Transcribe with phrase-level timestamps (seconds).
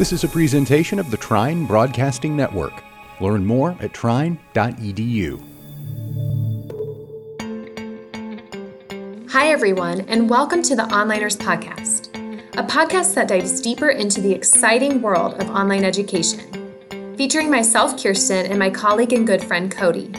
[0.00, 2.72] This is a presentation of the Trine Broadcasting Network.
[3.20, 5.38] Learn more at trine.edu.
[9.28, 12.14] Hi, everyone, and welcome to the Onliners Podcast,
[12.56, 16.74] a podcast that dives deeper into the exciting world of online education,
[17.18, 20.10] featuring myself, Kirsten, and my colleague and good friend, Cody.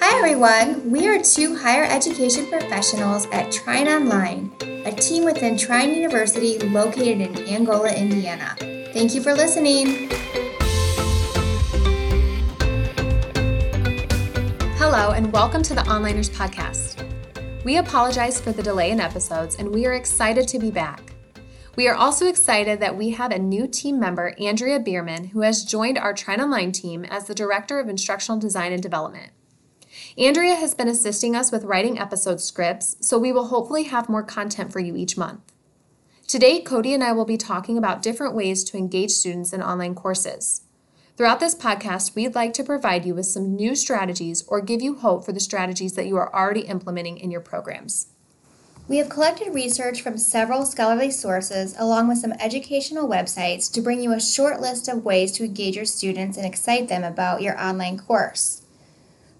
[0.00, 0.90] Hi, everyone.
[0.90, 4.50] We are two higher education professionals at Trine Online,
[4.86, 8.56] a team within Trine University located in Angola, Indiana.
[8.92, 10.08] Thank you for listening.
[14.78, 17.04] Hello, and welcome to the Onliners Podcast.
[17.64, 21.12] We apologize for the delay in episodes, and we are excited to be back.
[21.76, 25.64] We are also excited that we have a new team member, Andrea Bierman, who has
[25.64, 29.30] joined our Trine Online team as the Director of Instructional Design and Development.
[30.18, 34.24] Andrea has been assisting us with writing episode scripts, so we will hopefully have more
[34.24, 35.42] content for you each month.
[36.30, 39.96] Today, Cody and I will be talking about different ways to engage students in online
[39.96, 40.62] courses.
[41.16, 44.94] Throughout this podcast, we'd like to provide you with some new strategies or give you
[44.94, 48.10] hope for the strategies that you are already implementing in your programs.
[48.86, 54.00] We have collected research from several scholarly sources along with some educational websites to bring
[54.00, 57.60] you a short list of ways to engage your students and excite them about your
[57.60, 58.62] online course.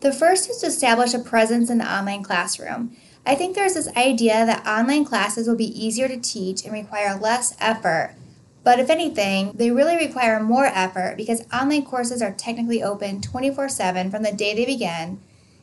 [0.01, 2.97] The first is to establish a presence in the online classroom.
[3.27, 7.19] I think there's this idea that online classes will be easier to teach and require
[7.19, 8.15] less effort.
[8.63, 13.69] But if anything, they really require more effort because online courses are technically open 24
[13.69, 15.21] 7 from the day they begin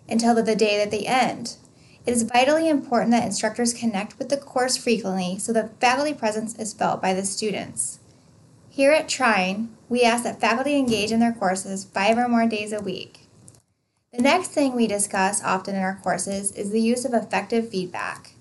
[0.10, 1.58] until the day that they end.
[2.06, 6.56] It is vitally important that instructors connect with the course frequently so that faculty presence
[6.58, 8.00] is felt by the students.
[8.70, 12.72] Here at Trine, we ask that faculty engage in their courses five or more days
[12.72, 13.27] a week.
[14.18, 18.32] The next thing we discuss often in our courses is the use of effective feedback.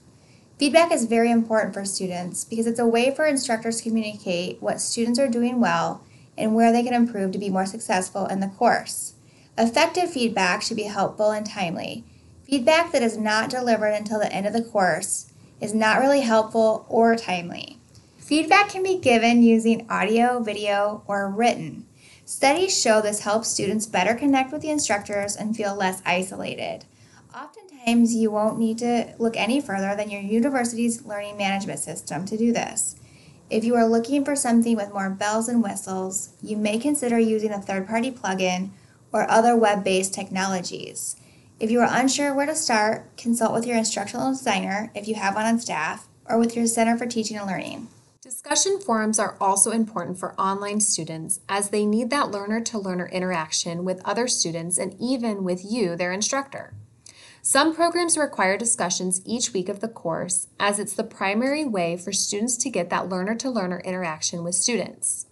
[0.59, 4.81] Feedback is very important for students because it's a way for instructors to communicate what
[4.81, 6.03] students are doing well
[6.39, 9.17] and where they can improve to be more successful in the course.
[9.59, 12.05] Effective feedback should be helpful and timely.
[12.45, 16.87] Feedback that is not delivered until the end of the course is not really helpful
[16.89, 17.79] or timely.
[18.17, 21.85] Feedback can be given using audio, video, or written.
[22.29, 26.85] Studies show this helps students better connect with the instructors and feel less isolated.
[27.33, 32.37] Oftentimes, you won't need to look any further than your university's learning management system to
[32.37, 32.97] do this.
[33.49, 37.53] If you are looking for something with more bells and whistles, you may consider using
[37.53, 38.71] a third party plugin
[39.13, 41.15] or other web based technologies.
[41.61, 45.37] If you are unsure where to start, consult with your instructional designer if you have
[45.37, 47.87] one on staff or with your Center for Teaching and Learning.
[48.27, 53.07] Discussion forums are also important for online students as they need that learner to learner
[53.07, 56.75] interaction with other students and even with you, their instructor.
[57.41, 62.11] Some programs require discussions each week of the course as it's the primary way for
[62.11, 65.27] students to get that learner to learner interaction with students.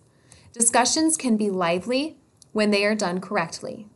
[0.53, 2.16] Discussions can be lively
[2.53, 3.88] when they are done correctly,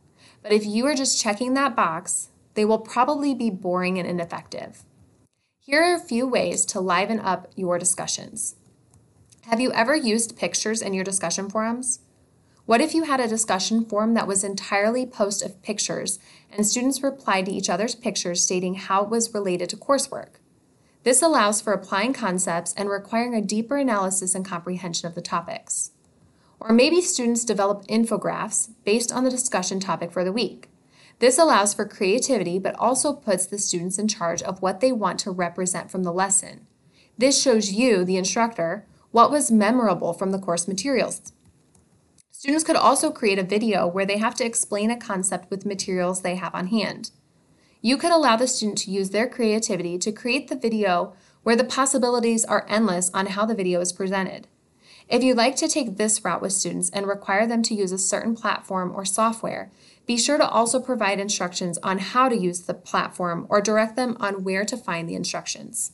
[0.43, 4.83] but if you are just checking that box, they will probably be boring and ineffective.
[5.61, 8.57] Here are a few ways to liven up your discussions.
[9.49, 12.01] Have you ever used pictures in your discussion forums?
[12.67, 16.19] What if you had a discussion forum that was entirely post of pictures
[16.53, 20.33] and students replied to each other's pictures stating how it was related to coursework?
[21.03, 25.93] This allows for applying concepts and requiring a deeper analysis and comprehension of the topics.
[26.61, 30.69] Or maybe students develop infographics based on the discussion topic for the week.
[31.21, 35.19] This allows for creativity but also puts the students in charge of what they want
[35.21, 36.67] to represent from the lesson.
[37.17, 41.33] This shows you, the instructor, what was memorable from the course materials?
[42.31, 46.21] Students could also create a video where they have to explain a concept with materials
[46.21, 47.11] they have on hand.
[47.81, 51.65] You could allow the student to use their creativity to create the video where the
[51.65, 54.47] possibilities are endless on how the video is presented.
[55.09, 57.99] If you'd like to take this route with students and require them to use a
[57.99, 59.71] certain platform or software,
[60.07, 64.17] be sure to also provide instructions on how to use the platform or direct them
[64.21, 65.93] on where to find the instructions.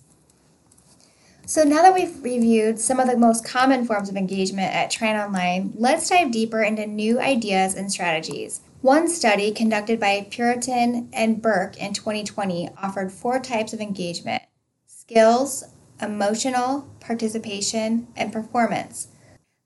[1.47, 5.17] So now that we've reviewed some of the most common forms of engagement at Trine
[5.17, 8.63] Online, let's dive deeper into new ideas and strategies.
[8.81, 14.43] One study conducted by Puritan and Burke in 2020 offered four types of engagement
[14.87, 15.65] skills,
[16.01, 19.09] emotional, participation, and performance.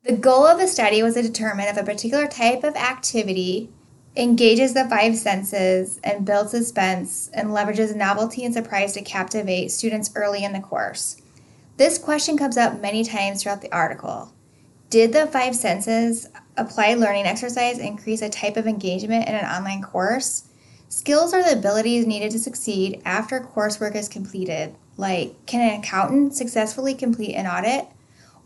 [0.02, 3.70] The goal of the study was to determine if a particular type of activity
[4.16, 10.10] engages the five senses and builds suspense and leverages novelty and surprise to captivate students
[10.16, 11.22] early in the course.
[11.78, 14.32] This question comes up many times throughout the article.
[14.90, 19.80] Did the five senses applied learning exercise increase a type of engagement in an online
[19.80, 20.48] course?
[20.88, 26.34] Skills are the abilities needed to succeed after coursework is completed, like can an accountant
[26.34, 27.86] successfully complete an audit?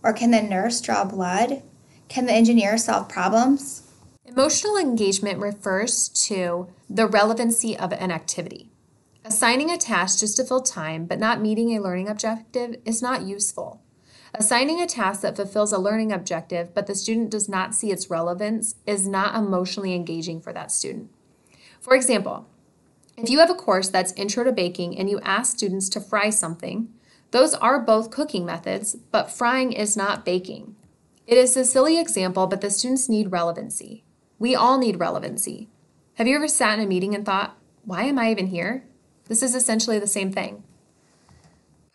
[0.02, 1.62] Or can the nurse draw blood?
[2.08, 3.90] Can the engineer solve problems?
[4.26, 8.71] Emotional engagement refers to the relevancy of an activity.
[9.24, 13.22] Assigning a task just to fill time but not meeting a learning objective is not
[13.22, 13.80] useful.
[14.34, 18.10] Assigning a task that fulfills a learning objective but the student does not see its
[18.10, 21.08] relevance is not emotionally engaging for that student.
[21.80, 22.48] For example,
[23.16, 26.30] if you have a course that's Intro to Baking and you ask students to fry
[26.30, 26.88] something,
[27.30, 30.74] those are both cooking methods, but frying is not baking.
[31.26, 34.04] It is a silly example, but the students need relevancy.
[34.38, 35.68] We all need relevancy.
[36.14, 38.84] Have you ever sat in a meeting and thought, why am I even here?
[39.32, 40.62] This is essentially the same thing.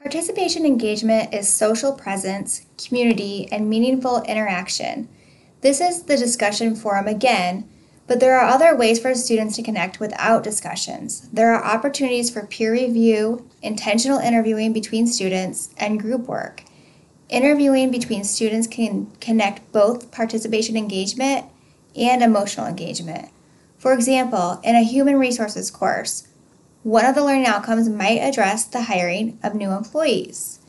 [0.01, 5.07] Participation engagement is social presence, community, and meaningful interaction.
[5.62, 7.69] This is the discussion forum again,
[8.07, 11.30] but there are other ways for students to connect without discussions.
[11.31, 16.63] There are opportunities for peer review, intentional interviewing between students, and group work.
[17.30, 21.45] Interviewing between students can connect both participation engagement
[21.95, 23.30] and emotional engagement.
[23.78, 26.28] For example, in a human resources course,
[26.88, 30.60] one of the learning outcomes might address the hiring of new employees.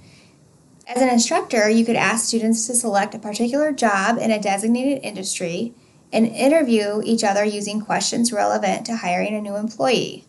[0.89, 5.05] As an instructor, you could ask students to select a particular job in a designated
[5.05, 5.75] industry
[6.13, 10.25] and interview each other using questions relevant to hiring a new employee.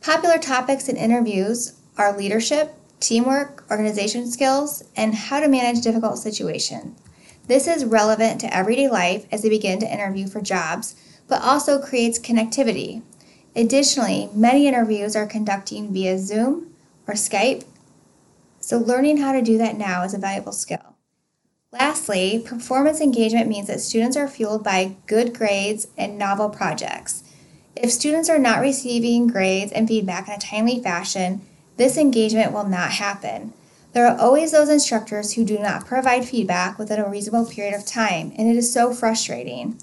[0.00, 6.98] Popular topics in interviews are leadership, teamwork, organization skills, and how to manage difficult situations.
[7.46, 10.96] This is relevant to everyday life as they begin to interview for jobs,
[11.28, 13.02] but also creates connectivity.
[13.56, 16.74] Additionally, many interviews are conducting via Zoom
[17.08, 17.64] or Skype,
[18.60, 20.96] so learning how to do that now is a valuable skill.
[21.72, 27.24] Lastly, performance engagement means that students are fueled by good grades and novel projects.
[27.74, 31.40] If students are not receiving grades and feedback in a timely fashion,
[31.78, 33.54] this engagement will not happen.
[33.92, 37.86] There are always those instructors who do not provide feedback within a reasonable period of
[37.86, 39.78] time, and it is so frustrating.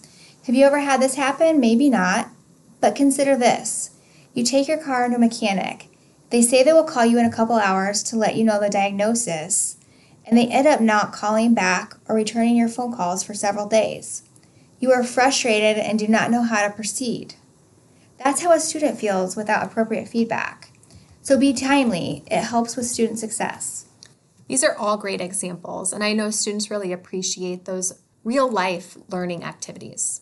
[0.45, 1.59] Have you ever had this happen?
[1.59, 2.29] Maybe not.
[2.83, 3.91] But consider this
[4.33, 5.87] you take your car into a mechanic.
[6.31, 8.69] They say they will call you in a couple hours to let you know the
[8.69, 9.77] diagnosis,
[10.25, 14.23] and they end up not calling back or returning your phone calls for several days.
[14.81, 17.35] You are frustrated and do not know how to proceed.
[18.21, 20.73] That's how a student feels without appropriate feedback.
[21.21, 23.85] So be timely, it helps with student success.
[24.49, 29.45] These are all great examples, and I know students really appreciate those real life learning
[29.45, 30.19] activities.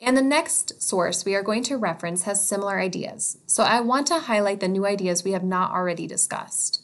[0.00, 4.06] And the next source we are going to reference has similar ideas, so I want
[4.06, 6.82] to highlight the new ideas we have not already discussed.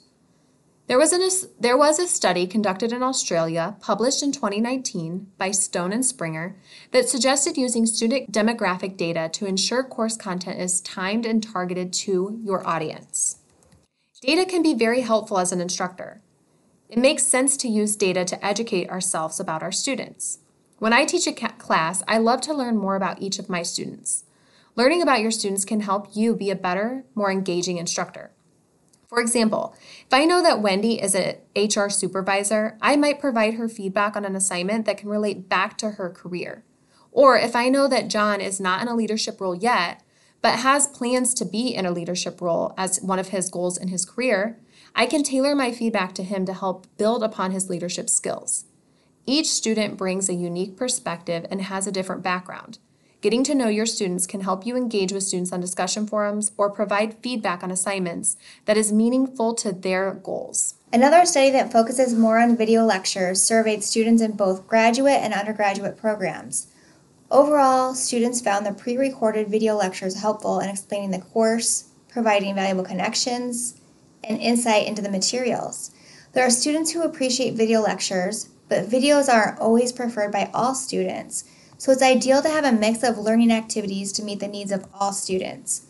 [0.86, 1.28] There was, an,
[1.58, 6.56] there was a study conducted in Australia, published in 2019 by Stone and Springer,
[6.92, 12.38] that suggested using student demographic data to ensure course content is timed and targeted to
[12.44, 13.38] your audience.
[14.22, 16.20] Data can be very helpful as an instructor.
[16.88, 20.38] It makes sense to use data to educate ourselves about our students.
[20.78, 24.24] When I teach a class, I love to learn more about each of my students.
[24.74, 28.32] Learning about your students can help you be a better, more engaging instructor.
[29.08, 33.70] For example, if I know that Wendy is an HR supervisor, I might provide her
[33.70, 36.62] feedback on an assignment that can relate back to her career.
[37.10, 40.02] Or if I know that John is not in a leadership role yet,
[40.42, 43.88] but has plans to be in a leadership role as one of his goals in
[43.88, 44.60] his career,
[44.94, 48.66] I can tailor my feedback to him to help build upon his leadership skills.
[49.28, 52.78] Each student brings a unique perspective and has a different background.
[53.20, 56.70] Getting to know your students can help you engage with students on discussion forums or
[56.70, 60.74] provide feedback on assignments that is meaningful to their goals.
[60.92, 65.96] Another study that focuses more on video lectures surveyed students in both graduate and undergraduate
[65.96, 66.68] programs.
[67.28, 72.84] Overall, students found the pre recorded video lectures helpful in explaining the course, providing valuable
[72.84, 73.80] connections,
[74.22, 75.90] and insight into the materials.
[76.32, 81.44] There are students who appreciate video lectures, but videos aren't always preferred by all students,
[81.78, 84.86] so it's ideal to have a mix of learning activities to meet the needs of
[84.94, 85.86] all students.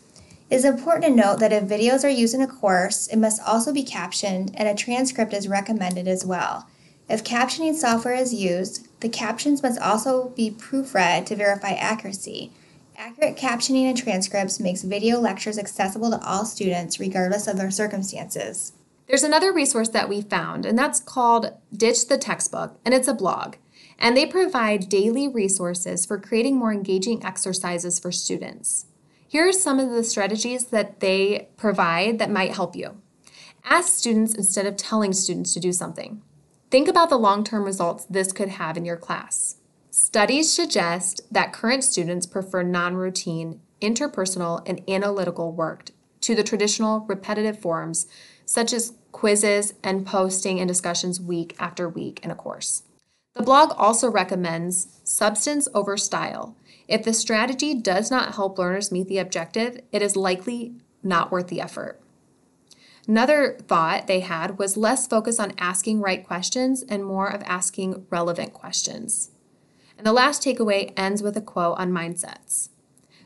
[0.49, 3.41] It is important to note that if videos are used in a course, it must
[3.45, 6.67] also be captioned and a transcript is recommended as well.
[7.09, 12.51] If captioning software is used, the captions must also be proofread to verify accuracy.
[12.97, 18.73] Accurate captioning and transcripts makes video lectures accessible to all students regardless of their circumstances.
[19.07, 23.13] There's another resource that we found, and that's called Ditch That Textbook, and it's a
[23.13, 23.55] blog.
[23.97, 28.85] And they provide daily resources for creating more engaging exercises for students.
[29.25, 33.01] Here are some of the strategies that they provide that might help you.
[33.63, 36.21] Ask students instead of telling students to do something.
[36.69, 39.57] Think about the long term results this could have in your class.
[39.89, 47.01] Studies suggest that current students prefer non routine, interpersonal, and analytical work to the traditional
[47.07, 48.05] repetitive forms,
[48.47, 52.83] such as quizzes and posting and discussions week after week in a course.
[53.35, 56.55] The blog also recommends substance over style.
[56.87, 60.73] If the strategy does not help learners meet the objective, it is likely
[61.03, 61.99] not worth the effort.
[63.05, 68.05] Another thought they had was less focus on asking right questions and more of asking
[68.09, 69.31] relevant questions.
[69.97, 72.69] And the last takeaway ends with a quote on mindsets.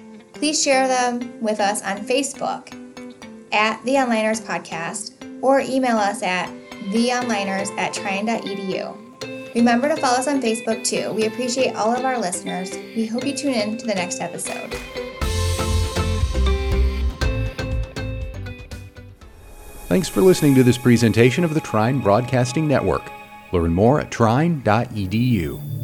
[0.42, 2.74] please share them with us on Facebook
[3.52, 6.48] at the Onliners Podcast or email us at
[6.90, 9.54] theonliners at trine.edu.
[9.54, 11.12] Remember to follow us on Facebook too.
[11.12, 12.72] We appreciate all of our listeners.
[12.96, 14.74] We hope you tune in to the next episode.
[19.86, 23.08] Thanks for listening to this presentation of the Trine Broadcasting Network.
[23.52, 25.81] Learn more at trine.edu.